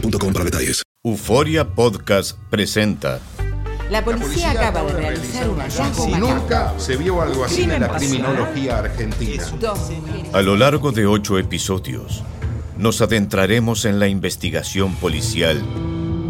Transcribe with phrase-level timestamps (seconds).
[0.00, 0.82] para detalles.
[1.04, 3.20] Euforia Podcast presenta.
[3.90, 7.88] La policía, acaba de realizar un hallazgo Si nunca se vio algo así en la
[7.88, 9.44] criminología argentina.
[10.32, 12.22] A lo largo de ocho episodios,
[12.78, 15.62] nos adentraremos en la investigación policial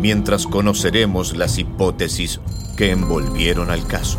[0.01, 2.41] mientras conoceremos las hipótesis
[2.77, 4.19] que envolvieron al caso.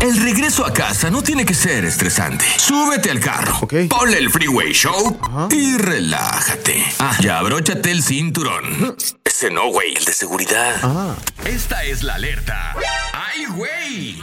[0.00, 2.46] El regreso a casa no tiene que ser estresante.
[2.56, 5.18] Súbete al carro, ponle el Freeway Show
[5.50, 6.82] y relájate.
[6.98, 8.96] Ah, ya abróchate el cinturón.
[9.22, 10.76] Ese no, güey, el de seguridad.
[10.82, 11.14] Ah.
[11.44, 12.74] Esta es la alerta.
[13.12, 14.18] ¡Ay, güey!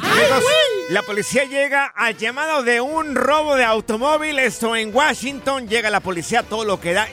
[0.90, 4.40] La policía llega al llamado de un robo de automóvil.
[4.40, 5.68] Esto en Washington.
[5.68, 7.08] Llega la policía, todo lo que da.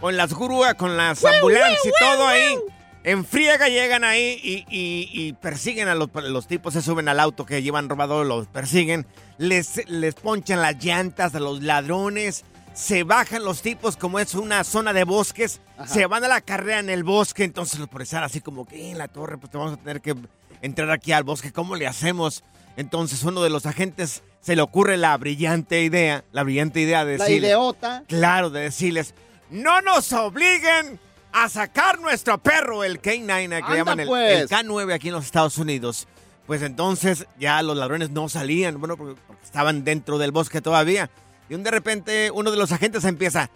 [0.00, 2.56] Con las grúas, con las ambulancias y todo ahí.
[3.04, 7.18] En friega llegan ahí y, y- y persiguen a los, los tipos, se suben al
[7.18, 9.06] auto que llevan robado, los persiguen,
[9.38, 14.62] les, les ponchan las llantas a los ladrones, se bajan los tipos como es una
[14.62, 18.40] zona de bosques, se van a la carrera en el bosque, entonces los policías así
[18.40, 20.14] como que en la torre, pues te vamos a tener que
[20.60, 22.44] entrar aquí al bosque, ¿cómo le hacemos?
[22.76, 27.18] Entonces uno de los agentes se le ocurre la brillante idea, la brillante idea de
[27.18, 28.04] La decirles- ideota.
[28.06, 29.12] Claro, de decirles,
[29.50, 31.00] no nos obliguen
[31.32, 34.40] a sacar nuestro perro, el K9, que llaman el, pues.
[34.42, 36.06] el K9 aquí en los Estados Unidos.
[36.46, 41.10] Pues entonces ya los ladrones no salían, bueno, porque, porque estaban dentro del bosque todavía.
[41.48, 43.50] Y de repente uno de los agentes empieza...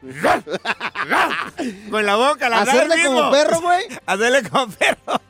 [1.90, 3.30] Con la boca, a ladrar el ¿Hacerle como mismo.
[3.30, 3.84] perro, güey?
[4.06, 5.20] Hacerle como perro.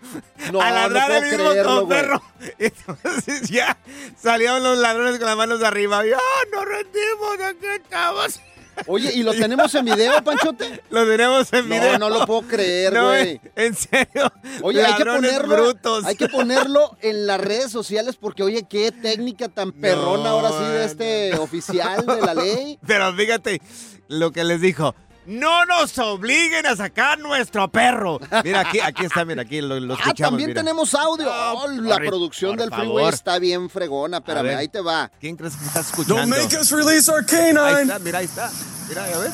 [0.52, 2.00] No, a ladrar no el mismo creerlo, como güey.
[2.00, 2.22] perro.
[2.58, 3.76] Entonces ya
[4.16, 6.06] salieron los ladrones con las manos arriba.
[6.06, 6.18] Y, ¡ah,
[6.52, 7.40] no rendimos!
[7.44, 8.40] Aquí estamos.
[8.86, 10.82] Oye, ¿y lo tenemos en video, Panchote?
[10.90, 11.98] Lo tenemos en video.
[11.98, 13.40] no lo puedo creer, No, güey.
[13.56, 14.32] en serio.
[14.62, 15.54] Oye, hay que ponerlo.
[15.56, 16.04] brutos.
[16.04, 20.64] Hay que ponerlo en las redes sociales porque, oye, qué técnica tan perrona ahora sí
[20.64, 22.78] de este oficial de la ley.
[22.86, 23.60] Pero fíjate
[24.08, 24.94] lo que les dijo.
[25.30, 28.18] No nos obliguen a sacar nuestro perro.
[28.42, 30.30] Mira, aquí, aquí está, mira, aquí lo, lo Ah, escuchamos.
[30.32, 30.60] también mira.
[30.60, 31.30] tenemos audio.
[31.32, 32.84] Oh, la por- producción por del favor.
[32.86, 34.16] freeway está bien fregona.
[34.16, 34.56] A Espérame, ver.
[34.58, 35.08] ahí te va.
[35.20, 36.16] ¿Quién crees que está escuchando?
[36.16, 37.82] Don't make us release our Ahí canine.
[37.82, 38.50] está, mira, ahí está.
[38.88, 39.32] Mira, ya ves.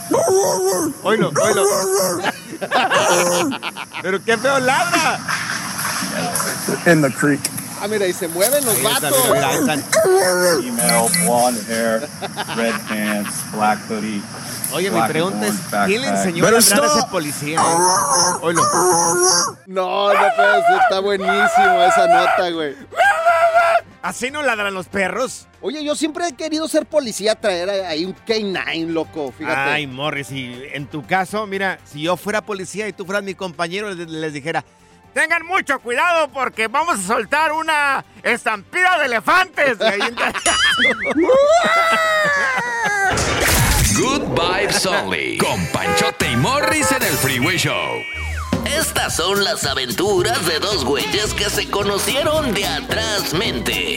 [1.02, 1.64] Oilo, oilo.
[4.02, 5.19] Pero qué feo ladra.
[6.92, 7.40] In the creek.
[7.81, 9.19] Ah, mira, y se mueven los Ahí está, vatos.
[9.25, 9.84] mira, mira, ahí están.
[10.62, 12.08] Female, blonde hair,
[12.56, 14.22] red pants, black hoodie.
[14.72, 15.54] Oye, mi pregunta es,
[15.86, 17.60] ¿quién le enseñó a ladrar a ese policía?
[18.42, 18.62] Oilo.
[19.66, 20.80] No, no puede ser.
[20.82, 22.74] Está buenísimo esa nota, güey.
[24.02, 25.48] ¿Así no ladran los perros?
[25.60, 29.32] Oye, yo siempre he querido ser policía, traer ahí un K9, loco.
[29.36, 29.58] Fíjate.
[29.58, 33.34] Ay, Morris, y en tu caso, mira, si yo fuera policía y tú fueras mi
[33.34, 34.64] compañero, les, les dijera,
[35.12, 39.78] tengan mucho cuidado porque vamos a soltar una estampida de elefantes.
[44.00, 45.38] Entra- Members Only.
[45.38, 48.02] Con Panchote y Morris en el Freeway Show.
[48.66, 53.96] Estas son las aventuras de dos güeyes que se conocieron de atrás mente.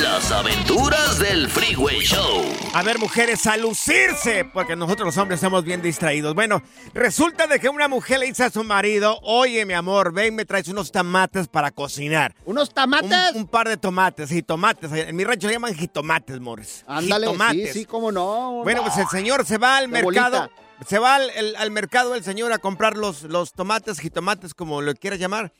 [0.00, 2.44] Las aventuras del Freeway Show.
[2.72, 6.34] A ver, mujeres, a lucirse, porque nosotros los hombres somos bien distraídos.
[6.34, 6.62] Bueno,
[6.94, 10.44] resulta de que una mujer le dice a su marido, oye, mi amor, ven, me
[10.46, 12.34] traes unos tomates para cocinar.
[12.46, 13.10] ¿Unos tomates?
[13.34, 14.90] Un, un par de tomates, sí, tomates.
[14.92, 16.84] En mi rancho le llaman jitomates, Morris.
[16.86, 17.72] Ándale, sí, Jitomates.
[17.72, 18.62] sí, cómo no.
[18.62, 20.38] Bueno, pues el señor se va al mercado.
[20.38, 20.50] bolita.
[20.88, 24.80] Se va al, el- al mercado el señor a comprar los, los tomates, jitomates, como
[24.80, 25.52] lo quieras llamar.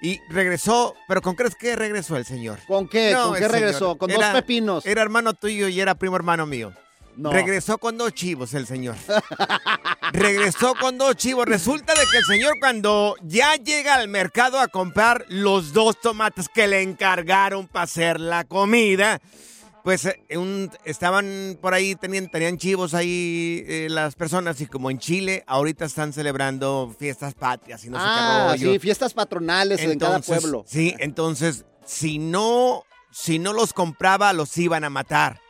[0.00, 2.58] Y regresó, pero ¿con crees que regresó el señor?
[2.66, 3.12] ¿Con qué?
[3.12, 3.96] No, ¿Con qué regresó?
[3.96, 4.84] ¿Con era- dos pepinos?
[4.86, 6.72] Era hermano tuyo y era primo hermano mío.
[7.16, 7.32] No.
[7.32, 8.94] Regresó con dos chivos el señor.
[10.12, 11.46] Regresó con dos chivos.
[11.46, 16.48] Resulta de que el señor cuando ya llega al mercado a comprar los dos tomates
[16.48, 19.20] que le encargaron para hacer la comida,
[19.86, 24.90] pues eh, un- estaban por ahí, tenían, tenían chivos ahí eh, las personas y como
[24.90, 28.72] en Chile ahorita están celebrando fiestas patrias y no sé ah, qué rollo.
[28.72, 30.64] sí, fiestas patronales en cada Entonces, pueblo.
[30.66, 35.40] Sí, entonces, si no, si no los compraba, los iban a matar.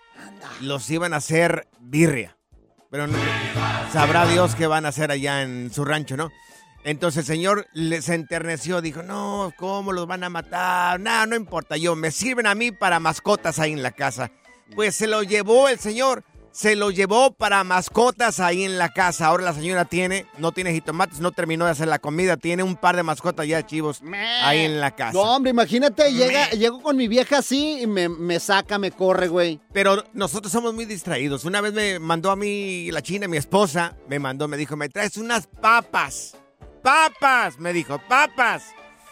[0.60, 2.36] Los iban a hacer birria.
[2.90, 3.16] Pero no-
[3.90, 6.30] sabrá Dios qué van a hacer allá en su rancho, ¿no?
[6.86, 7.66] Entonces el señor
[8.00, 11.00] se enterneció, dijo, no, ¿cómo los van a matar?
[11.00, 14.30] No, no importa, yo, me sirven a mí para mascotas ahí en la casa.
[14.72, 16.22] Pues se lo llevó el señor,
[16.52, 19.26] se lo llevó para mascotas ahí en la casa.
[19.26, 22.76] Ahora la señora tiene, no tiene jitomates, no terminó de hacer la comida, tiene un
[22.76, 24.00] par de mascotas ya chivos
[24.44, 25.14] ahí en la casa.
[25.14, 29.26] No, hombre, imagínate, llega, llego con mi vieja así y me, me saca, me corre,
[29.26, 29.58] güey.
[29.72, 31.44] Pero nosotros somos muy distraídos.
[31.46, 34.88] Una vez me mandó a mí la china, mi esposa, me mandó, me dijo, me
[34.88, 36.36] traes unas papas.
[36.86, 38.66] Papas, me dijo, papas.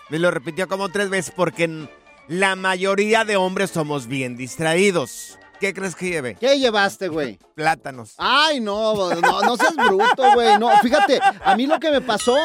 [0.09, 1.89] Me lo repitió como tres veces porque
[2.29, 5.41] la mayoría de hombres somos bien distraídos.
[5.59, 6.37] ¿Qué crees que lleve?
[6.37, 7.37] ¿Qué llevaste, güey?
[7.57, 8.15] Plátanos.
[8.17, 10.57] Ay, no, no, no seas bruto, güey.
[10.57, 12.37] No, fíjate, a mí lo que me pasó,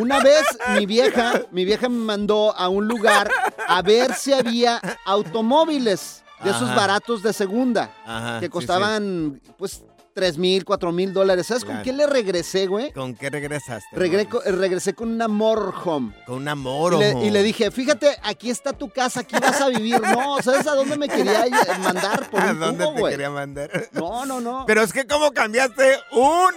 [0.00, 0.42] una vez
[0.74, 3.30] mi vieja, mi vieja me mandó a un lugar
[3.66, 6.74] a ver si había automóviles de esos Ajá.
[6.74, 9.82] baratos de segunda, Ajá, que sí, costaban, pues,
[10.18, 11.46] tres mil, cuatro mil dólares.
[11.46, 12.90] ¿Sabes con qué le regresé, güey?
[12.90, 13.86] ¿Con qué regresaste?
[13.94, 16.12] Regre- regresé con una motorhome.
[16.26, 16.98] Con una Y moro.
[16.98, 20.00] le, y le dije, fíjate, aquí está tu casa, aquí vas a vivir.
[20.00, 21.44] No, ¿sabes a dónde me quería
[21.80, 23.12] mandar por ¿A un dónde te güey?
[23.12, 23.70] quería mandar?
[23.92, 24.64] No, no, no.
[24.66, 26.50] Pero es que cómo cambiaste un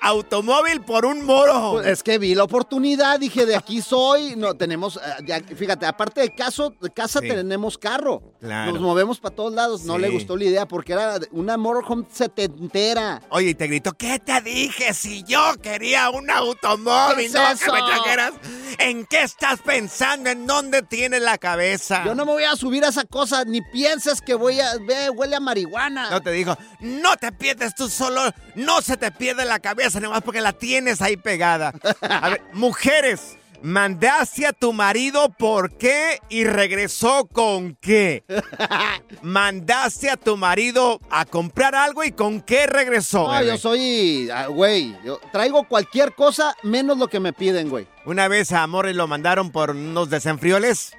[0.00, 1.72] automóvil por un moro.
[1.72, 4.36] Pues es que vi la oportunidad, dije, de aquí soy.
[4.36, 7.28] No, tenemos, eh, fíjate, aparte de caso, de casa Sí.
[7.28, 8.22] tenemos carro.
[8.40, 8.72] Claro.
[8.72, 9.84] Nos movemos para todos lados.
[9.84, 13.22] No le gustó la idea porque era una motorhome setentera.
[13.30, 14.92] Oye, y te gritó, ¿qué te dije?
[14.94, 17.72] Si yo quería un automóvil, ¿Qué es no que eso?
[17.72, 18.32] me trajeras.
[18.78, 20.30] ¿En qué estás pensando?
[20.30, 22.02] ¿En dónde tienes la cabeza?
[22.04, 25.10] Yo no me voy a subir a esa cosa, ni pienses que voy a, ve,
[25.10, 26.10] huele a marihuana.
[26.10, 28.20] No te dijo, no te pierdes tú solo,
[28.56, 31.72] no se te pierde la cabeza, nomás porque la tienes ahí pegada.
[32.00, 38.24] A ver, mujeres, mandaste a tu marido por qué y regresó con qué.
[39.22, 43.26] Mandaste a tu marido a comprar algo y con qué regresó.
[43.26, 47.86] No, yo soy, ah, güey, yo traigo cualquier cosa menos lo que me piden, güey.
[48.04, 50.92] Una vez a Morris lo mandaron por unos desenfrioles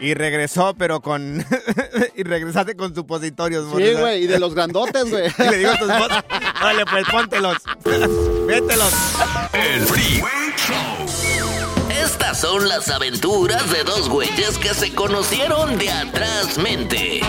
[0.00, 1.44] y regresó, pero con.
[2.16, 3.66] y regresaste con supositorios.
[3.76, 5.28] Sí, güey, y de los grandotes, güey.
[5.38, 6.24] Y le digo a tu esposa,
[6.62, 7.56] órale, pues póntelos.
[8.46, 8.92] Vételos.
[9.52, 11.86] El Freeway Show.
[12.02, 17.20] Estas son las aventuras de dos güeyes que se conocieron de atrás mente.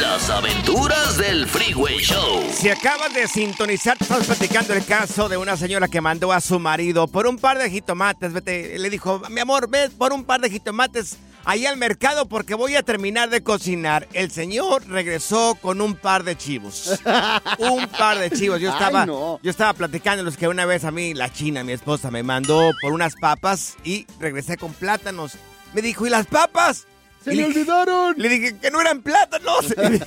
[0.00, 2.44] Las aventuras del Freeway Show.
[2.52, 6.58] Si acabas de sintonizar, estamos platicando el caso de una señora que mandó a su
[6.58, 8.32] marido por un par de jitomates.
[8.32, 11.16] Vete, le dijo, mi amor, ve por un par de jitomates
[11.48, 14.06] ahí al mercado porque voy a terminar de cocinar.
[14.12, 17.00] El señor regresó con un par de chivos.
[17.58, 18.60] un par de chivos.
[18.60, 19.40] Yo Ay, estaba, no.
[19.42, 22.92] yo estaba platicándoles que una vez a mí, la china, mi esposa, me mandó por
[22.92, 25.38] unas papas y regresé con plátanos.
[25.72, 26.86] Me dijo, ¿y las papas?
[27.24, 28.14] Se Y me le- olvidaron.
[28.16, 29.66] Le dije que no eran plátanos.
[29.78, 30.04] Y dijo,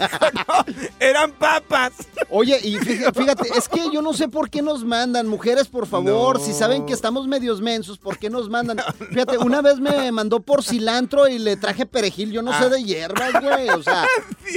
[0.48, 0.66] no,
[1.00, 1.92] eran papas.
[2.30, 5.86] Oye, y fí- fíjate, es que yo no sé por qué nos mandan, mujeres, por
[5.88, 6.46] favor, No.
[6.46, 8.78] si saben que estamos medios mensos, ¿por qué nos mandan?
[9.10, 12.70] Fíjate, una vez me mandó por cilantro y le traje perejil, yo no sé Ah.
[12.70, 14.06] de hierbas, güey, o sea,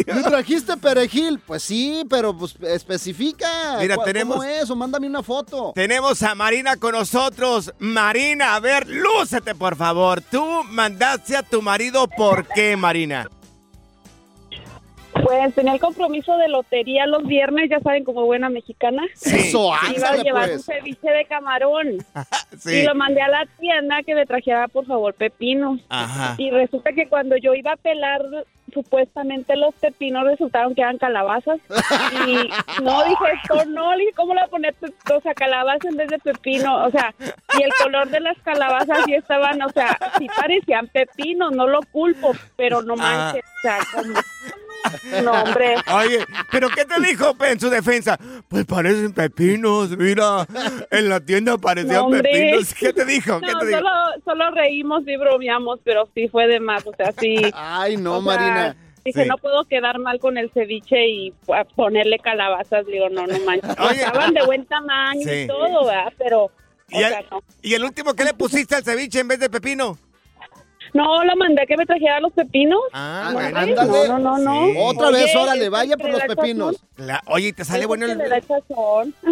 [0.07, 1.41] ¿le trajiste perejil?
[1.41, 3.77] Pues sí, pero pues especifica.
[3.81, 4.71] Mira, ¿Cu- tenemos- ¿Cómo es?
[4.71, 5.73] O mándame una foto.
[5.75, 7.73] Tenemos a Marina con nosotros.
[7.79, 10.21] Marina, a ver, lúcete, por favor.
[10.21, 13.29] Tú mandaste a tu marido, ¿por qué, Marina?
[15.23, 19.03] Pues tenía el compromiso de lotería los viernes, ya saben, como buena mexicana.
[19.23, 20.57] Eso, Iba a llevar pues.
[20.57, 21.99] un ceviche de camarón.
[22.59, 22.77] Sí.
[22.77, 25.81] Y lo mandé a la tienda que me trajera, por favor, pepino.
[25.89, 26.37] Ajá.
[26.39, 28.23] Y resulta que cuando yo iba a pelar
[28.75, 31.59] supuestamente los pepinos resultaron que eran calabazas.
[32.27, 32.51] Y
[32.83, 34.75] no dije esto, no, dije, ¿cómo le voy a poner
[35.15, 36.85] o sea, calabaza en vez de pepino?
[36.85, 37.15] O sea,
[37.59, 41.81] y el color de las calabazas sí estaban, o sea, sí parecían pepinos, no lo
[41.93, 44.21] culpo, pero no manches, o sea, como-
[45.23, 45.75] No, hombre.
[45.93, 48.19] Oye, ¿pero qué te dijo pe, en su defensa?
[48.49, 50.47] Pues parecen pepinos, mira.
[50.91, 52.75] En la tienda parecían No, pepinos.
[52.75, 53.41] ¿Qué te dijo?
[53.41, 53.79] ¿Qué No, te dijo?
[53.79, 53.91] solo,
[54.25, 57.37] solo reímos y bromeamos, pero sí fue de más, o sea, sí.
[57.55, 58.77] Ay, no, o sea, Marina.
[59.05, 59.29] Dije, Sí.
[59.29, 62.87] no puedo quedar mal con el ceviche y a ponerle calabazas.
[62.87, 63.69] Digo, no, no manches.
[63.99, 65.43] Estaban de buen tamaño Sí.
[65.43, 66.13] y todo, ¿verdad?
[66.17, 66.51] Pero, o
[66.89, 67.43] ¿Y el, sea, no.
[67.61, 69.99] y el último qué le pusiste al ceviche en vez de pepino?
[70.95, 72.81] No, lo mandé a que me trajera los pepinos.
[72.93, 73.59] Ah, no, bueno.
[73.59, 74.09] ándale.
[74.09, 74.67] no, no, no.
[74.67, 74.75] Sí.
[74.79, 76.77] Otra vez, Oye, órale, es vaya por los pepinos.
[76.97, 78.19] La- oye, ¿y te sale bueno el...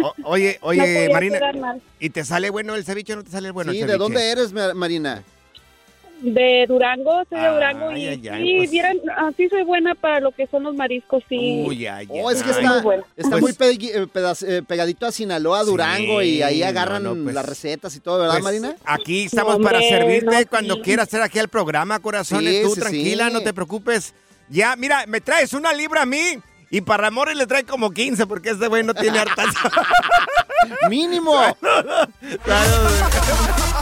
[0.03, 1.39] o- oye, oye, Marina.
[1.99, 4.03] ¿Y te sale bueno el ceviche o no te sale bueno Sí, el ¿de ceviche?
[4.03, 5.23] dónde eres, Ma- Marina?
[6.21, 8.71] De Durango, soy de Ay, Durango y ay, ay, sí, pues.
[8.71, 11.63] vieran, así soy buena para lo que son los mariscos, sí.
[11.67, 12.55] Uy, ay, Oh, es que ay.
[12.59, 13.03] está, Muy bueno.
[13.17, 17.23] está Pues- muy eh, pedaz- eh, pegadito a Sinaloa, Durango, y ahí agarran no, no,
[17.23, 18.75] pues- las recetas y todo, ¿verdad, Pues, Marina?
[18.85, 20.81] Aquí estamos No, para hombre, servirte no, cuando sí.
[20.81, 22.55] quieras hacer aquí el programa, corazones.
[22.55, 23.33] Sí, Tú sí, tranquila, sí.
[23.33, 24.13] no te preocupes.
[24.49, 26.37] Ya, mira, me traes una libra a mí
[26.69, 29.47] y para Ramón le trae como 15 porque este güey no tiene hartas.
[30.89, 31.33] ¡Mínimo!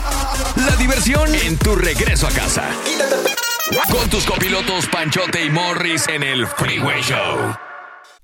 [0.56, 2.68] La diversión en tu regreso a casa.
[3.90, 7.71] Con tus copilotos Panchote y Morris en el Freeway Show.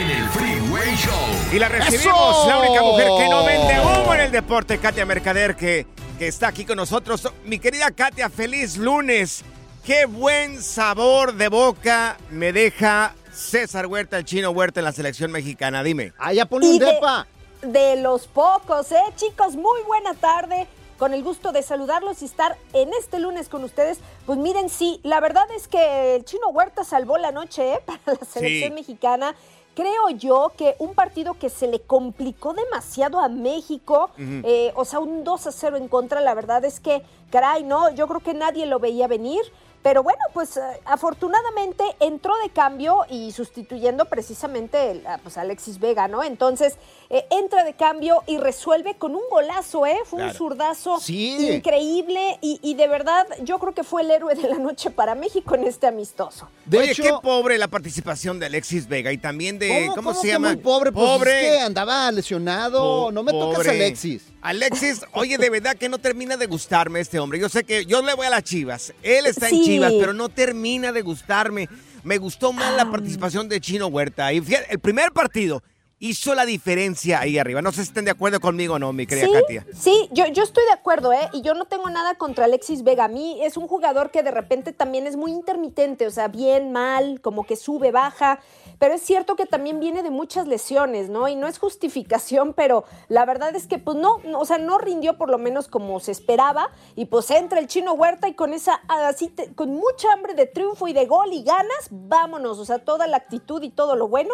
[0.00, 1.52] en el Freeway Show.
[1.52, 2.04] Y la recibimos,
[2.38, 2.48] ¡Eso!
[2.48, 5.86] la única mujer que no vende humo en el deporte, Katia Mercader, que,
[6.18, 7.28] que está aquí con nosotros.
[7.44, 9.44] Mi querida Katia, feliz lunes.
[9.84, 15.32] Qué buen sabor de boca me deja César Huerta, el chino Huerta en la selección
[15.32, 15.82] mexicana.
[15.82, 16.12] Dime.
[16.18, 17.26] Ah, ya ponle Y un de- depa.
[17.62, 19.00] De los pocos, ¿eh?
[19.16, 20.68] Chicos, muy buena tarde.
[20.98, 23.98] Con el gusto de saludarlos y estar en este lunes con ustedes.
[24.26, 27.80] Pues miren, sí, la verdad es que el chino Huerta salvó la noche, ¿eh?
[27.86, 29.34] Para la selección mexicana.
[29.78, 34.98] Creo yo que un partido que se le complicó demasiado a México, eh, o sea,
[34.98, 38.34] un 2 a 0 en contra, la verdad es que, caray, no, yo creo que
[38.34, 39.40] nadie lo veía venir.
[39.82, 45.42] Pero bueno, pues eh, afortunadamente entró de cambio y sustituyendo precisamente el, a, pues, a
[45.42, 46.22] Alexis Vega, ¿no?
[46.24, 46.74] Entonces
[47.10, 49.96] eh, entra de cambio y resuelve con un golazo, ¿eh?
[50.04, 51.54] Fue un zurdazo Sí.
[51.54, 55.14] increíble y, y de verdad yo creo que fue el héroe de la noche para
[55.14, 56.48] México en este amistoso.
[56.66, 59.86] De Oye, hecho- qué pobre la participación de Alexis Vega y también de.
[59.94, 60.48] ¿Cómo, ¿Cómo, se llama?
[60.48, 60.92] muy pobre?
[60.92, 61.40] Pues pobre.
[61.40, 63.04] es que andaba lesionado.
[63.06, 63.70] Po- no me tocas pobre.
[63.70, 64.26] Alexis.
[64.40, 67.38] Alexis, oye, de verdad que no termina de gustarme este hombre.
[67.38, 68.92] Yo sé que yo le voy a las Chivas.
[69.02, 69.62] Él está en.
[69.62, 71.68] Chivas, pero no termina de gustarme.
[72.04, 72.76] Me gustó más Ah.
[72.76, 74.32] la participación de Chino Huerta.
[74.32, 75.62] Y fíjate, el primer partido,
[76.00, 77.60] hizo la diferencia ahí arriba.
[77.62, 79.66] No sé si estén de acuerdo conmigo o no, mi querida sí, Katia.
[79.74, 81.28] Sí, yo, yo estoy de acuerdo, ¿eh?
[81.32, 83.04] Y yo no tengo nada contra Alexis Vega.
[83.04, 86.72] A mí es un jugador que de repente también es muy intermitente, o sea, bien,
[86.72, 88.40] mal, como que sube, baja.
[88.78, 91.26] Pero es cierto que también viene de muchas lesiones, ¿no?
[91.26, 94.78] Y no es justificación, pero la verdad es que, pues no, no, o sea, no
[94.78, 96.70] rindió por lo menos como se esperaba.
[96.94, 100.46] Y pues entra el chino Huerta y con esa, así, te- con mucha hambre de
[100.46, 102.58] triunfo y de gol y ganas, vámonos.
[102.60, 104.32] O sea, toda la actitud y todo lo bueno.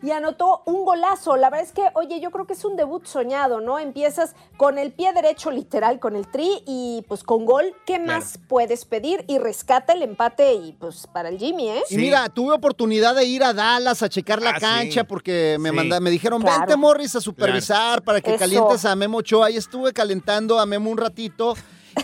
[0.00, 1.36] Y anotó un golazo.
[1.36, 3.78] La verdad es que, oye, yo creo que es un debut soñado, ¿no?
[3.78, 7.74] Empiezas con el pie derecho, literal, con el tri y pues con gol.
[7.86, 9.24] ¿Qué más puedes pedir?
[9.26, 11.82] Y rescata el empate y pues para el Jimmy, ¿eh?
[11.88, 15.06] Y mira, tuve oportunidad de ir a Dallas a checar la Ah, cancha sí.
[15.08, 15.74] porque me, Sí.
[15.76, 16.60] manda- me dijeron, Claro.
[16.60, 18.38] vente Morris a supervisar para que Eso.
[18.38, 19.50] calientes a Memo Ochoa.
[19.50, 21.54] Y estuve calentando a Memo un ratito.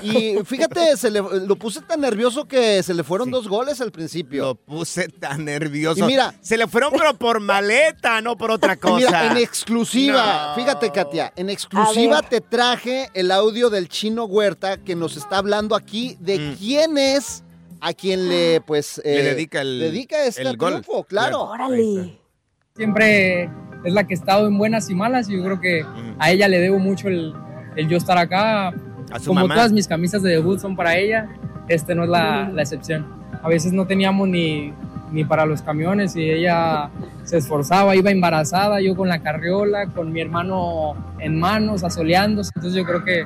[0.03, 3.91] Y fíjate, se le- lo puse tan nervioso que se le fueron dos goles al
[3.93, 4.45] principio.
[4.45, 6.05] Lo puse tan nervioso.
[6.05, 8.97] Y mira- se le fueron pero por maleta, no por otra cosa.
[9.07, 10.63] Mira, en exclusiva, No.
[10.63, 15.75] fíjate Katia, en exclusiva te traje el audio del chino Huerta que nos está hablando
[15.75, 16.55] aquí de Mm.
[16.59, 17.43] quién es
[17.81, 20.83] a quien le pues Le eh, dedica el- dedica este el gol.
[20.83, 21.43] triunfo, claro.
[21.45, 22.19] Órale.
[22.77, 23.45] siempre
[23.85, 25.85] es la que ha estado en buenas y malas y yo creo que
[26.19, 27.33] a ella le debo mucho el,
[27.77, 28.73] el yo estar acá.
[29.11, 29.55] A su Como mamá.
[29.55, 31.29] todas mis camisas de debut son para ella,
[31.69, 33.07] este no es la, la excepción.
[33.43, 34.73] A veces no teníamos ni,
[35.13, 36.91] ni para los camiones y ella
[37.25, 42.51] se esforzaba, iba embarazada, yo con la carriola, con mi hermano en manos, asoleándose.
[42.57, 43.25] Entonces yo creo que,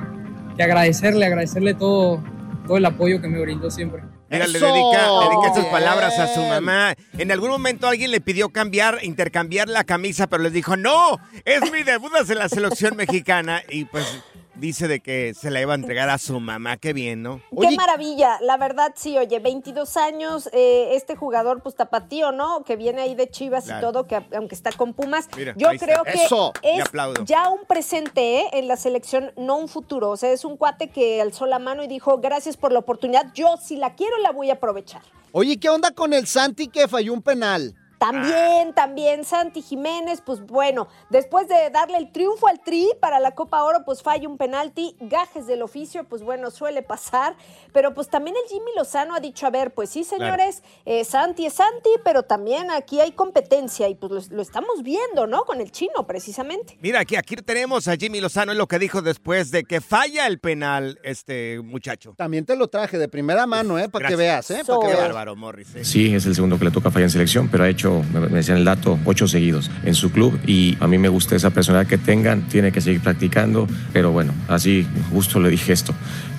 [0.55, 2.21] que agradecerle, agradecerle todo,
[2.67, 4.03] todo el apoyo que me brindó siempre.
[4.29, 4.71] Mira, le dedica,
[5.19, 5.71] le dedica estas Bien.
[5.71, 6.95] palabras a su mamá.
[7.19, 11.71] En algún momento alguien le pidió cambiar, intercambiar la camisa, pero les dijo, no, es
[11.71, 13.61] mi debut en la selección mexicana.
[13.69, 14.23] Y pues
[14.63, 16.77] dice de que se la iba a entregar a su mamá.
[16.77, 17.41] Qué bien, ¿no?
[17.59, 22.63] Qué maravilla, la verdad sí, oye, 22 años, eh, este jugador pues tapatío, ¿no?
[22.63, 23.79] Que viene ahí de Chivas Claro.
[23.79, 25.85] y todo, que a- aunque está con Pumas, Mira, yo está.
[25.85, 26.81] creo que Eso, es
[27.25, 28.45] ya un presente ¿eh?
[28.53, 31.83] en la selección, no un futuro, o sea, es un cuate que alzó la mano
[31.83, 35.01] y dijo, gracias por la oportunidad, yo si la quiero la voy a aprovechar.
[35.33, 37.75] Oye, ¿qué onda con el Santi que falló un penal?
[38.03, 43.31] También, también Santi Jiménez, pues bueno, después de darle el triunfo al Tri para la
[43.31, 47.35] Copa Oro, pues falla un penalti, gajes del oficio, pues bueno, suele pasar,
[47.71, 51.45] pero pues también el Jimmy Lozano ha dicho, a ver, pues sí, señores, eh, Santi
[51.45, 55.45] es Santi, pero también aquí hay competencia y pues lo, lo estamos viendo, ¿no?
[55.45, 56.77] Con el chino, precisamente.
[56.81, 60.27] Mira, aquí, aquí tenemos a Jimmy Lozano, es lo que dijo después de que falla
[60.27, 62.15] el penal este muchacho.
[62.17, 63.87] También te lo traje de primera mano, ¿eh?
[63.87, 64.63] Para que veas, ¿eh?
[64.65, 64.99] Para que veas.
[64.99, 65.75] bárbaro, Morris.
[65.75, 65.85] ¿eh?
[65.85, 68.37] Sí, es el segundo que le toca fallar en selección, pero ha hecho, me me
[68.37, 71.89] decían el dato, ocho seguidos en su club y a mí me gusta esa personalidad
[71.89, 75.93] que tengan, tiene que seguir practicando, pero bueno, así justo le dije esto.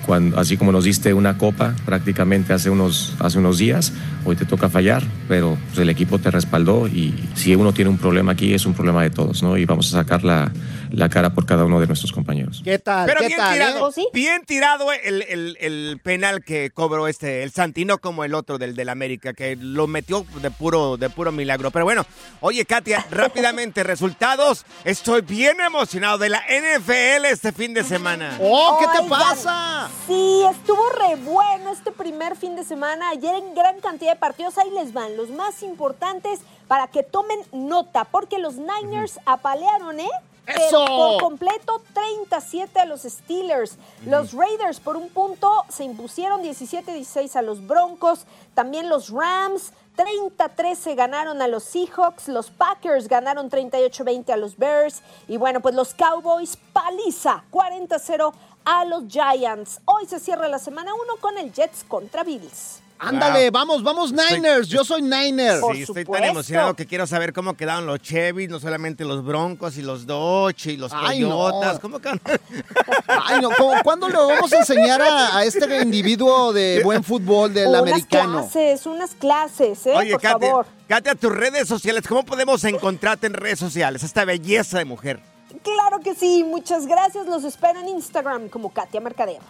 [0.05, 3.91] Cuando, así como nos diste una copa prácticamente hace unos, hace unos días,
[4.23, 7.97] hoy te toca fallar, pero pues, el equipo te respaldó y si uno tiene un
[7.97, 9.57] problema aquí es un problema de todos, ¿no?
[9.57, 10.51] Y vamos a sacar la,
[10.95, 12.61] la cara por cada uno de nuestros compañeros.
[12.63, 13.05] ¿Qué tal?
[13.05, 13.53] Pero ¿Qué bien tal?
[13.53, 14.03] tirado, eh?
[14.13, 18.75] bien tirado el, el- el penal que cobró este, el Santino como el otro del,
[18.75, 21.71] del América, que lo metió de puro, de puro milagro.
[21.71, 22.05] Pero bueno,
[22.41, 24.65] oye, Katia, rápidamente, resultados.
[24.83, 28.37] Estoy bien emocionado de la NFL este fin de semana.
[28.41, 29.89] ¡Oh, qué te pasa!
[30.07, 33.09] Sí, estuvo re bueno este primer fin de semana.
[33.09, 34.57] Ayer en gran cantidad de partidos.
[34.57, 40.09] Ahí les van los más importantes para que tomen nota, porque los Niners apalearon, ¿eh?
[40.47, 40.85] ¡Eso!
[40.85, 43.77] por completo 37 a los Steelers.
[44.05, 48.25] Los Raiders por un punto se impusieron 17-16 a los Broncos.
[48.53, 52.27] También los Rams 30-13 ganaron a los Seahawks.
[52.27, 55.01] Los Packers ganaron 38-20 a los Bears.
[55.27, 58.33] Y bueno, pues los Cowboys paliza 40-0
[58.65, 59.81] a los Giants.
[59.85, 62.81] Hoy se cierra la semana 1 con el Jets contra Bills.
[62.97, 64.67] Ándale, vamos, vamos Niners.
[64.69, 65.59] Yo soy Niner.
[65.59, 69.23] Por Sí, estoy tan emocionado que quiero saber cómo quedaron los Chevys, no solamente los
[69.23, 71.29] Broncos y los Dodge y los Ay, no.
[71.37, 71.79] Coyotas.
[71.79, 72.09] ¿Cómo que
[73.07, 77.53] Ay, no, ¿cómo- ¿cuándo le vamos a enseñar a, a este individuo de buen fútbol
[77.53, 78.41] del unas americano?
[78.41, 79.93] clases, unas clases, ¿eh?
[79.95, 80.65] Oye, por Katia, favor.
[80.87, 84.03] Katia, tus redes sociales, ¿cómo podemos encontrarte en redes sociales?
[84.03, 85.19] Esta belleza de mujer.
[85.63, 87.25] Claro que sí, muchas gracias.
[87.27, 89.01] Los espero en Instagram como Katia.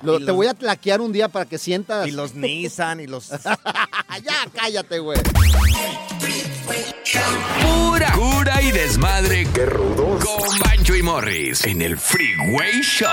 [0.01, 2.07] Lo- Y te los- voy a tlaquear un día para que sientas.
[2.07, 3.29] Y los Nissan y los...
[4.23, 5.17] ya, cállate, güey.
[7.61, 9.47] Pura cura y desmadre.
[9.53, 10.23] ¡Qué rudos!
[10.25, 13.07] Con Bancho y Morris en el Freeway Show.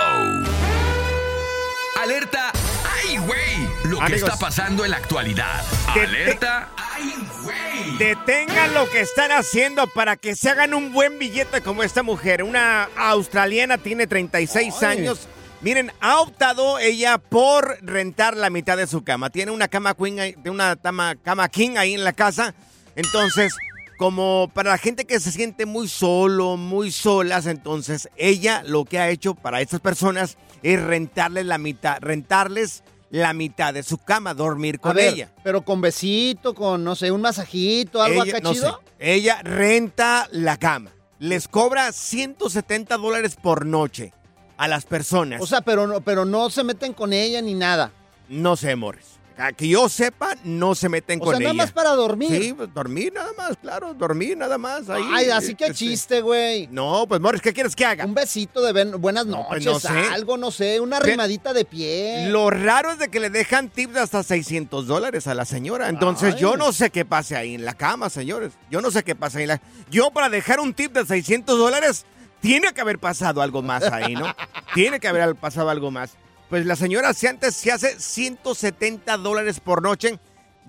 [4.07, 4.31] Que Amigos.
[4.33, 5.63] está pasando en la actualidad.
[5.95, 6.71] Que- Alerta.
[6.77, 7.99] ¡Ay, güey!
[7.99, 12.43] Detengan lo que están haciendo para que se hagan un buen billete como esta mujer.
[12.43, 14.99] Una australiana tiene 36 Ay.
[14.99, 15.29] años.
[15.61, 19.31] Miren, ha optado ella por rentar la mitad de su cama.
[19.31, 22.55] Tiene una cama queen, una cama, cama king ahí en la casa.
[22.97, 23.55] Entonces,
[23.97, 28.99] como para la gente que se siente muy solo, muy solas, entonces ella lo que
[28.99, 32.83] ha hecho para estas personas es rentarles la mitad, rentarles
[33.13, 35.31] la mitad de su cama, dormir con A ver, ella.
[35.45, 38.81] Pero con besito, con, no sé, un masajito, algo Ella- acá no chido.
[38.99, 40.91] sé, ella renta la cama.
[41.21, 44.13] Les cobra 170 dólares por noche
[44.57, 45.41] a las personas.
[45.43, 47.93] O sea, pero no, pero no se meten con ella ni nada.
[48.29, 49.21] no sé, Morris.
[49.45, 51.63] A que yo sepa, no se meten O con sea, nada ella.
[51.65, 52.31] más para dormir.
[52.41, 54.89] Sí, pues, dormir nada más, claro, dormir nada más.
[54.89, 56.69] Ahí, Ay, así que Este, chiste, güey.
[56.71, 58.05] No, pues Morris, ¿qué quieres que haga?
[58.05, 59.89] Un besito de ben- buenas noches, pues, no sé.
[59.89, 62.29] algo, no sé, una rimadita de pie.
[62.31, 65.89] Lo raro es de que le dejan tips de hasta 600 dólares a la señora.
[65.89, 66.41] Entonces, Ay.
[66.41, 68.53] yo no sé qué pase ahí en la cama, señores.
[68.71, 69.61] Yo no sé qué pasa ahí en la...
[69.91, 72.05] Yo para dejar un tip de 600 dólares,
[72.41, 74.27] tiene que haber pasado algo más ahí, ¿no?
[74.75, 76.13] tiene que haber pasado algo más.
[76.53, 80.19] Pues la señora, si antes se hace 170 dólares por noche,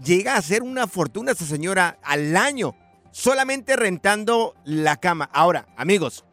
[0.02, 2.74] llega a ser una fortuna esa señora al año,
[3.12, 5.30] solamente rentando la cama.
[5.34, 6.24] Ahora, amigos,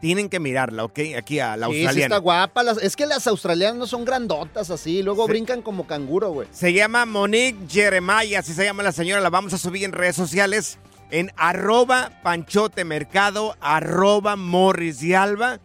[0.00, 1.00] tienen que mirarla, ¿ok?
[1.18, 2.14] Aquí a la Sí, sí australiana.
[2.14, 2.62] está guapa.
[2.62, 6.46] Las- es que las australianas no son grandotas así, luego brincan como canguro, güey.
[6.52, 9.20] Se llama Monique Jeremiah, así se llama la señora.
[9.20, 10.78] La vamos a subir en redes sociales
[11.10, 15.58] en arroba panchote mercado, arroba morris y alba.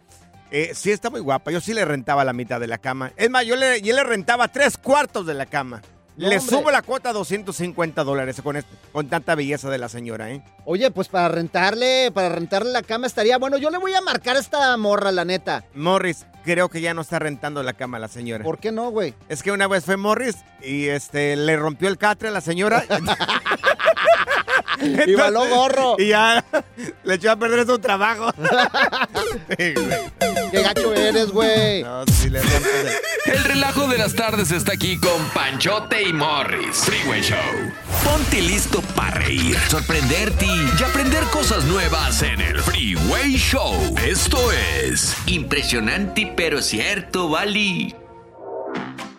[0.50, 1.50] Eh, sí está muy guapa.
[1.50, 3.12] Yo sí le rentaba la mitad de la cama.
[3.16, 5.82] Es más, yo le, yo le rentaba tres cuartos de la cama.
[6.16, 6.56] No, le hombre.
[6.56, 10.42] subo la cuota a 250 dólares con, este- con tanta belleza de la señora, ¿eh?
[10.64, 13.58] Oye, pues para rentarle, para rentarle la cama estaría bueno.
[13.58, 15.64] Yo le voy a marcar a esta morra, la neta.
[15.74, 18.44] Morris, creo que ya no está rentando la cama a la señora.
[18.44, 19.12] ¿Por qué no, güey?
[19.28, 22.82] Es que una vez fue Morris y este le rompió el catre a la señora.
[25.06, 25.96] Y való gorro.
[25.98, 26.44] Y ya
[27.04, 28.32] le echó a perder su trabajo.
[29.58, 30.50] Sí, güey.
[30.50, 31.82] Qué gacho eres, güey.
[31.82, 36.12] No, sí le rompes el- El relajo de las tardes está aquí con Panchote y
[36.12, 36.76] Morris.
[36.84, 37.38] Freeway Show.
[38.04, 43.74] Ponte listo para reír, sorprenderte y aprender cosas nuevas en el Freeway Show.
[44.04, 47.94] Esto es Impresionante pero cierto, Bali.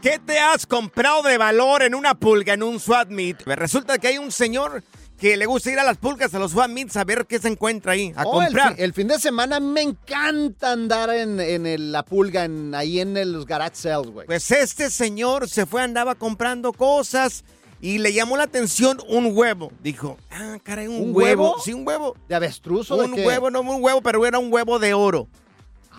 [0.01, 3.41] ¿Qué te has comprado de valor en una pulga, en un swap meet?
[3.45, 4.83] Resulta que hay un señor
[5.19, 7.47] que le gusta ir a las pulgas, a los swap meets, a ver qué se
[7.47, 8.75] encuentra ahí, a Oh, el comprar.
[8.75, 12.99] fin- El, fin de semana me encanta andar en, en el- la pulga, en, ahí
[12.99, 14.27] en el- los garage sales, güey.
[14.27, 17.43] Pues este señor se fue, andaba comprando cosas
[17.81, 19.71] y le llamó la atención un huevo.
[19.81, 21.43] Dijo, ah, caray, un, ¿Un huevo?
[21.51, 21.55] huevo?
[21.63, 22.15] Sí, un huevo.
[22.29, 25.27] ¿De avestruz o de Un huevo, no un huevo, pero era un huevo de oro.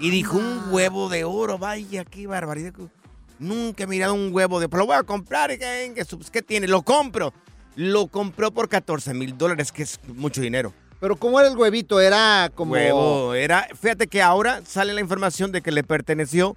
[0.01, 2.73] Y dijo, un huevo de oro, vaya, qué barbaridad.
[3.41, 4.69] Nunca he mirado un huevo de...
[4.69, 6.69] Pero lo voy a comprar, ¿y ¿qué, qué, qué tiene?
[6.69, 7.33] Lo compro.
[7.79, 10.73] Lo compró por 14 mil dólares, que es mucho dinero.
[10.99, 12.01] Pero ¿cómo era el huevito?
[12.01, 12.73] Era como...
[12.73, 13.69] Huevo, era...
[13.81, 16.57] Fíjate que ahora sale la información de que le perteneció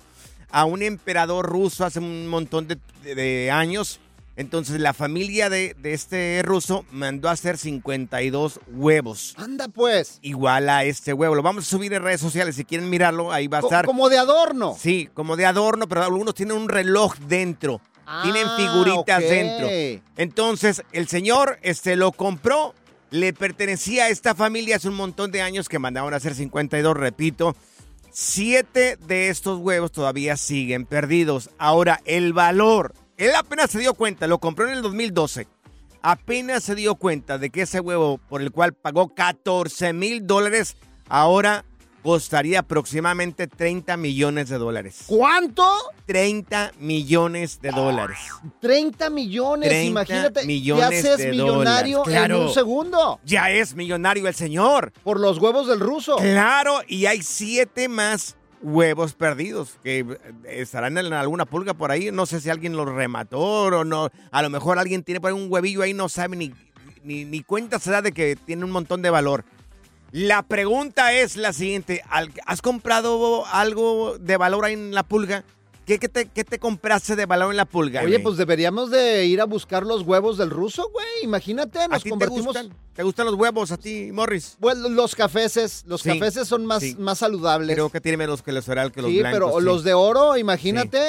[0.49, 3.99] a un emperador ruso hace un montón de, de- de años.
[4.36, 9.36] Entonces la familia de, de este ruso mandó a hacer 52 huevos.
[9.38, 10.17] Anda pues.
[10.23, 11.36] Igual a este huevo.
[11.36, 12.55] Lo vamos a subir en redes sociales.
[12.55, 13.86] Si quieren mirarlo, ahí va a Co- estar.
[13.86, 14.75] Como de adorno.
[14.79, 17.79] Sí, como de adorno, pero algunos tienen un reloj dentro.
[18.24, 19.67] Tienen Ah, figuritas dentro.
[20.17, 22.74] Entonces, el señor este, lo compró,
[23.10, 26.95] le pertenecía a esta familia hace un montón de años que mandaron a hacer 52,
[26.95, 27.56] repito.
[28.12, 31.50] Siete de estos huevos todavía siguen perdidos.
[31.58, 35.47] Ahora, el valor, él apenas se dio cuenta, lo compró en el 2012.
[36.02, 40.76] Apenas se dio cuenta de que ese huevo por el cual pagó 14 mil dólares,
[41.08, 41.63] ahora
[42.02, 45.04] costaría aproximadamente 30 millones de dólares.
[45.08, 45.66] ¿Cuánto?
[46.06, 48.18] 30 millones de dólares.
[48.60, 50.46] 30 millones, 30 imagínate.
[50.46, 52.36] millones te haces de millonario dólares, claro.
[52.36, 53.20] en un segundo.
[53.24, 54.92] Ya es millonario el señor.
[55.04, 56.18] Por los huevos del ruso.
[56.18, 62.12] Claro, y hay siete más huevos perdidos que eh, estarán en alguna pulga por ahí.
[62.12, 64.10] No sé si alguien los remató o no.
[64.32, 66.54] A lo mejor alguien tiene por ahí un huevillo ahí, no sabe ni,
[67.04, 69.46] ni, ni cuenta se da de que tiene un montón de valor.
[70.12, 72.02] La pregunta es la siguiente.
[72.10, 75.43] ¿al- ¿Has comprado algo de valor ahí en la pulga?
[75.86, 78.02] ¿Qué, qué te, qué te compraste de valor en la pulga?
[78.02, 78.24] Oye, güey?
[78.24, 81.06] pues deberíamos de ir a buscar los huevos del ruso, güey.
[81.24, 82.45] Imagínate, ¿A nos te convertimos...
[82.45, 82.69] gustan?
[82.93, 84.58] ¿Te gustan los huevos a ti, Morris?
[84.60, 86.95] Bueno, los cafeces, los Sí, cafeces son más, sí.
[87.00, 87.76] más saludables.
[87.76, 89.39] Creo que tiene menos colesterol que los sí, blancos.
[89.39, 89.65] pero sí.
[89.65, 91.00] los de oro, imagínate,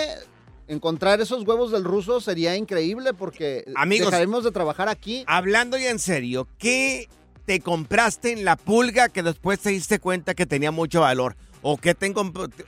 [0.69, 4.07] encontrar esos huevos del ruso sería increíble porque Amigos.
[4.11, 5.25] dejaremos de trabajar aquí.
[5.27, 7.09] Hablando ya en serio, ¿qué
[7.45, 11.37] te compraste en la pulga que después te diste cuenta que tenía mucho valor?
[11.63, 12.13] ¿O, qué te,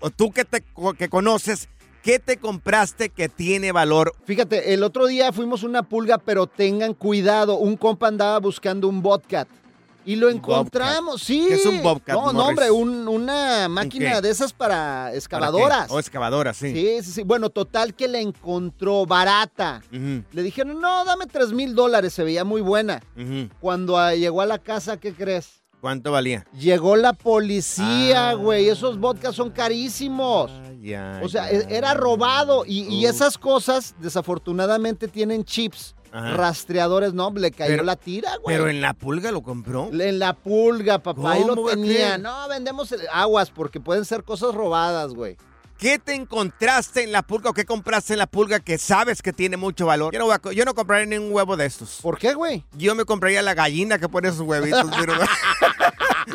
[0.01, 0.65] o tú que, te,
[0.97, 1.69] que conoces,
[2.03, 4.15] qué te compraste que tiene valor?
[4.25, 9.03] Fíjate, el otro día fuimos una pulga, pero tengan cuidado, un compa andaba buscando un
[9.03, 9.49] bobcat.
[10.07, 11.47] Y lo encontramos, sí.
[11.49, 15.87] ¿Qué es un Bobcat, No, no, hombre, un- una máquina de esas para ¿Para excavadoras.
[15.89, 15.95] qué?
[15.95, 16.73] Oh, excavadoras, sí.
[16.73, 17.23] Sí, sí, sí.
[17.23, 19.83] Bueno, total que la encontró barata.
[19.91, 23.03] Le dijeron, no, dame tres mil dólares, se veía muy buena.
[23.61, 25.63] Cuando ah, llegó a la casa, ¿qué crees?
[25.81, 26.47] ¿Cuánto valía?
[26.59, 28.35] Llegó la policía, Ah.
[28.35, 28.69] güey.
[28.71, 30.51] Esos vodkas son carísimos.
[31.23, 32.65] O sea, e- era robado.
[32.67, 35.95] Y, y esas cosas, desafortunadamente, tienen chips.
[36.15, 36.35] Ajá.
[36.37, 38.57] Rastreadores, no, le cayó Pero- la tira, güey.
[38.57, 39.91] Pero en la pulga lo compró.
[39.93, 41.33] En la pulga, papá.
[41.33, 42.19] Ahí lo ¿Cómo va a tenía.
[42.19, 45.37] No, vendemos el- aguas porque pueden ser cosas robadas, güey.
[45.77, 49.33] ¿Qué te encontraste en la pulga o qué compraste en la pulga que sabes que
[49.33, 50.13] tiene mucho valor?
[50.13, 51.99] Yo no, voy a yo no compraría ni un huevo de estos.
[52.01, 52.65] ¿Por qué, güey?
[52.77, 54.89] Yo me compraría la gallina que pone sus huevitos.
[54.97, 55.15] pero-.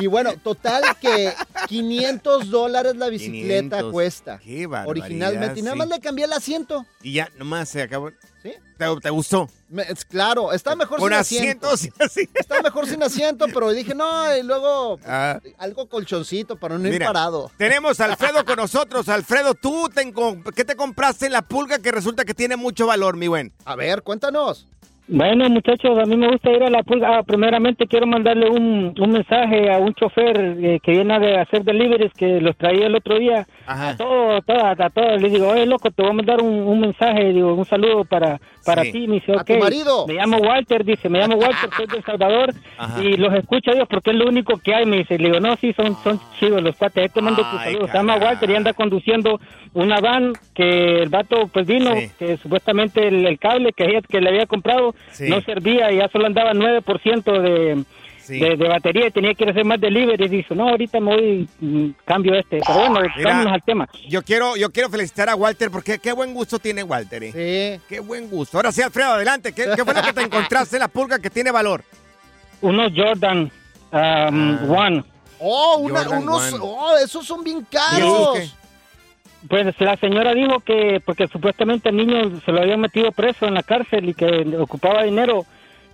[0.00, 1.32] Y bueno, total que
[1.68, 3.92] 500 dólares la bicicleta 500.
[3.92, 4.38] cuesta.
[4.38, 5.60] Qué barbaridad, Originalmente.
[5.60, 5.78] Y nada sí.
[5.78, 6.86] más le cambié el asiento.
[7.02, 8.10] Y ya, nomás se acabó.
[8.42, 8.52] ¿Sí?
[8.78, 9.48] ¿Te, te gustó?
[9.68, 11.70] Me- es claro, está mejor sin asiento.
[11.70, 12.32] asiento, asiento.
[12.40, 15.40] Está mejor sin asiento, pero dije, no, y luego pues, Ah.
[15.58, 17.50] algo colchoncito para no ir Mira, parado.
[17.56, 19.08] Tenemos a Alfredo con nosotros.
[19.08, 20.12] Alfredo, ¿tú te
[20.56, 23.52] qué te compraste en la pulga que resulta que tiene mucho valor, mi buen?
[23.64, 24.66] A ver, cuéntanos.
[25.14, 27.18] Bueno, muchachos, a mí me gusta ir a la pulga.
[27.18, 31.62] Ah, primeramente quiero mandarle un, un mensaje a un chofer eh, que viene de hacer
[31.64, 33.46] deliveries que los traía el otro día.
[33.66, 35.20] A todos, todas, a todos.
[35.20, 38.40] Le digo, oye, loco, te voy a mandar un, un mensaje, digo, un saludo para,
[38.64, 38.92] para Sí.
[38.92, 39.06] ti.
[39.06, 39.60] Me dice, A tu ok.
[39.60, 40.06] marido.
[40.06, 43.02] Me llamo Walter, dice, me llamo Walter, soy de El Salvador Ajá.
[43.04, 44.86] y los escucho Dios porque es lo único que hay.
[44.86, 47.02] Me dice, le digo, no, sí, son, son chidos los cuates.
[47.02, 47.86] Ahí te mando tu saludo.
[47.88, 49.38] Se llama Walter y anda conduciendo
[49.74, 52.08] una van que el vato pues vino, Sí.
[52.18, 55.28] que supuestamente el, el cable que, ella- que le había comprado Sí.
[55.28, 57.84] no servía y ya solo andaba 9% de,
[58.22, 58.38] Sí.
[58.38, 60.24] de, de batería y tenía que ir a hacer más delivery.
[60.24, 62.60] Y dice, no, ahorita me voy, mm, cambio este.
[62.64, 63.88] Pero bueno, Mira, vámonos al tema.
[64.08, 67.24] Yo quiero, yo quiero felicitar a Walter porque qué buen gusto tiene Walter.
[67.24, 67.80] ¿eh?
[67.80, 67.84] Sí.
[67.88, 68.56] Qué buen gusto.
[68.58, 69.52] Ahora sí, Alfredo, adelante.
[69.52, 71.82] ¿Qué, qué fue lo que te encontraste en la pulga que tiene valor?
[72.60, 73.50] Unos Jordan
[73.92, 75.04] um, One.
[75.40, 76.62] Oh, una- Jordan unos, One.
[76.62, 78.54] oh, esos son bien caros.
[79.48, 83.54] Pues la señora dijo que porque supuestamente el niño se lo habían metido preso en
[83.54, 85.44] la cárcel y que ocupaba dinero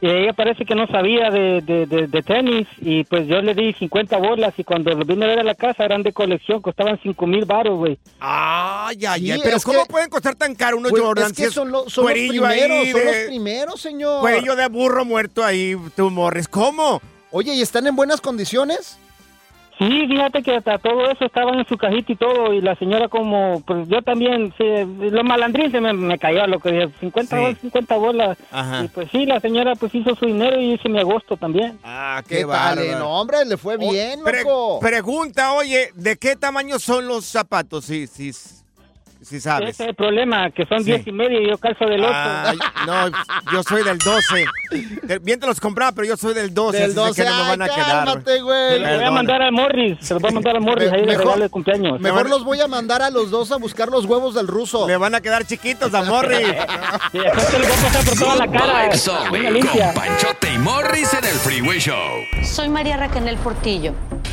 [0.01, 3.53] y ella parece que no sabía de, de, de- de tenis y pues yo le
[3.55, 6.61] di 50 bolas y cuando lo vine a ver a la casa eran de colección,
[6.63, 7.99] costaban 5 mil baros, güey.
[8.21, 9.41] Ay, ay, Sí, ay.
[9.43, 12.13] Pero ¿cómo que- pueden costar tan caro unos Pues, es que son, lo- son los
[12.13, 14.21] primeros, son los de- primeros, señor.
[14.21, 16.47] Cuerillo de burro muerto ahí, tú morres.
[16.47, 17.03] ¿Cómo?
[17.33, 18.99] Oye, ¿y están en buenas condiciones?
[19.79, 23.09] Sí, fíjate que hasta todo eso estaba en su cajita y todo, y la señora
[23.09, 24.65] como, pues yo también, sí,
[25.11, 27.43] lo malandrín se me, me cayó, lo que dije, 50 Sí.
[27.43, 28.39] bolas, 50 bolas.
[28.51, 28.85] Ajá.
[28.85, 31.79] Y pues sí, la señora pues hizo su dinero y hice mi agosto también.
[31.85, 32.97] Ah, ¿Qué, eh?
[32.99, 34.81] No, hombre, le fue bien, Pre- loco.
[34.81, 37.85] pregunta, oye, ¿de qué tamaño son los zapatos?
[37.85, 38.33] Sí, sí,
[39.23, 39.71] sí sabes.
[39.71, 40.93] Ese es el problema, que son Sí.
[40.93, 42.13] 10 y medio y yo calzo del 8.
[42.15, 43.09] Ay, no,
[43.53, 44.47] yo soy del 12.
[45.07, 46.79] Te- Bien te los compraba, pero yo soy del 12.
[46.79, 48.05] Del así es que 12, no me ay, van a quedar.
[48.05, 48.73] cálmate, güey.
[48.73, 51.05] Se los voy a mandar al Morris, se los voy a mandar al Morris ahí
[51.07, 52.01] Mejor- regalo de cumpleaños.
[52.01, 54.87] Mejor los voy a mandar a los dos a buscar los huevos del ruso.
[54.87, 56.41] Le van a quedar chiquitos a Morris.
[57.13, 58.89] Y después te los voy a pasar por toda la cara.
[59.33, 59.93] Venga, limpia.
[59.93, 61.97] con Panchote y Morris en el Freeway Show.
[62.45, 63.95] Soy María Raquel Portillo.